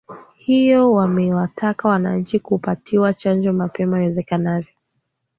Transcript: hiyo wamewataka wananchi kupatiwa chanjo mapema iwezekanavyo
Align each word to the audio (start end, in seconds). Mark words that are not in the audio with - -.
hiyo 0.35 0.91
wamewataka 0.91 1.87
wananchi 1.89 2.39
kupatiwa 2.39 3.13
chanjo 3.13 3.53
mapema 3.53 4.01
iwezekanavyo 4.01 4.73